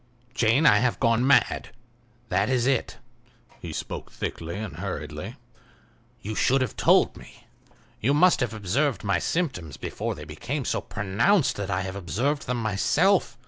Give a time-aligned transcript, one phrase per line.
[0.33, 2.97] "Jane, I have gone mad—that is it."
[3.61, 5.35] He spoke thickly and hurriedly.
[6.23, 7.45] "You should have told me;
[7.99, 12.47] you must have observed my symptoms before they became so pronounced that I have observed
[12.47, 13.37] them myself.